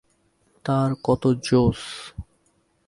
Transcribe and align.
তার 0.65 0.89
কত 1.03 1.23
জোশ। 1.43 1.81